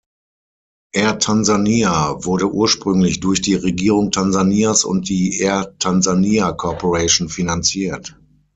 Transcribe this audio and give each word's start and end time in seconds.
Air 0.95 1.19
Tanzania 1.19 2.25
wurde 2.25 2.49
ursprünglich 2.51 3.19
durch 3.19 3.39
die 3.43 3.53
Regierung 3.53 4.09
Tansanias 4.09 4.83
und 4.83 5.09
die 5.09 5.37
"Air 5.39 5.75
Tanzania 5.77 6.53
Corporation" 6.53 7.29
finanziert. 7.29 8.17